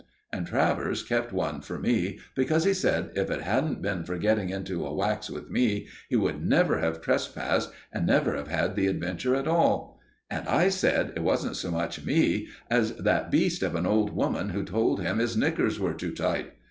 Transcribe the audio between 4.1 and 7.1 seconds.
getting into a wax with me, he would never have